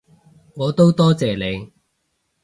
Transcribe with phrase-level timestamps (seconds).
[0.55, 1.71] 我都多謝你